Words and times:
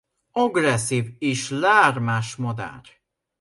Agresszív 0.31 1.11
és 1.17 1.49
lármás 1.49 2.35
madár. 2.35 2.81